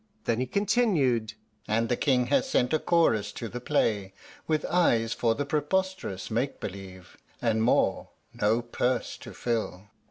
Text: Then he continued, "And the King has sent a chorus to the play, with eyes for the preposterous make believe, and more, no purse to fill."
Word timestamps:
Then 0.25 0.39
he 0.39 0.47
continued, 0.47 1.35
"And 1.67 1.87
the 1.87 1.95
King 1.95 2.25
has 2.33 2.49
sent 2.49 2.73
a 2.73 2.79
chorus 2.79 3.31
to 3.33 3.47
the 3.47 3.61
play, 3.61 4.13
with 4.47 4.65
eyes 4.65 5.13
for 5.13 5.35
the 5.35 5.45
preposterous 5.45 6.31
make 6.31 6.59
believe, 6.59 7.17
and 7.39 7.61
more, 7.61 8.09
no 8.33 8.63
purse 8.63 9.15
to 9.17 9.31
fill." 9.31 9.89